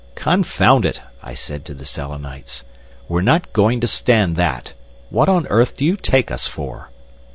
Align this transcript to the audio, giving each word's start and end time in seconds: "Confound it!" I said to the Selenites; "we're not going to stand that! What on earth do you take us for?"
"Confound 0.15 0.83
it!" 0.83 0.99
I 1.21 1.35
said 1.35 1.63
to 1.65 1.75
the 1.75 1.85
Selenites; 1.85 2.63
"we're 3.07 3.21
not 3.21 3.53
going 3.53 3.79
to 3.81 3.87
stand 3.87 4.35
that! 4.35 4.73
What 5.11 5.29
on 5.29 5.45
earth 5.45 5.77
do 5.77 5.85
you 5.85 5.95
take 5.95 6.31
us 6.31 6.47
for?" 6.47 6.89